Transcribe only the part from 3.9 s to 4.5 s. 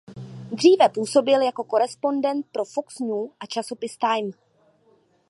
Time.